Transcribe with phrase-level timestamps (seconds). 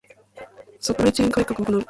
[0.37, 0.45] ⅱ
[0.79, 1.79] サプライチェーン改革を行う